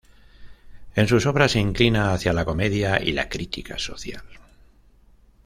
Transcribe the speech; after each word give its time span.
En 0.95 1.07
sus 1.07 1.27
obras 1.27 1.51
se 1.51 1.59
inclina 1.59 2.11
hacia 2.11 2.33
la 2.33 2.43
comedia 2.43 2.99
y 2.99 3.11
la 3.11 3.29
crítica 3.29 3.77
social. 3.77 4.23